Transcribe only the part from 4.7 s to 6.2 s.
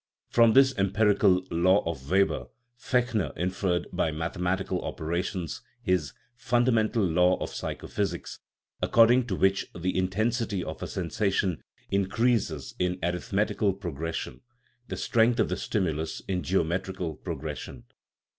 operations, his"